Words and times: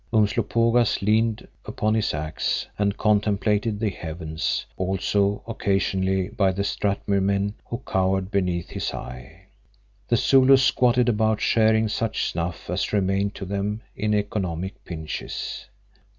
Umslopogaas 0.11 1.03
leaned 1.03 1.47
upon 1.63 1.93
his 1.93 2.11
axe 2.11 2.65
and 2.79 2.97
contemplated 2.97 3.79
the 3.79 3.91
heavens, 3.91 4.65
also 4.75 5.43
occasionally 5.47 6.27
the 6.29 6.63
Strathmuir 6.63 7.21
men 7.21 7.53
who 7.67 7.83
cowered 7.85 8.31
beneath 8.31 8.69
his 8.71 8.95
eye. 8.95 9.43
The 10.07 10.17
Zulus 10.17 10.63
squatted 10.63 11.07
about 11.07 11.39
sharing 11.39 11.87
such 11.87 12.31
snuff 12.31 12.67
as 12.67 12.91
remained 12.91 13.35
to 13.35 13.45
them 13.45 13.83
in 13.95 14.15
economic 14.15 14.83
pinches. 14.85 15.67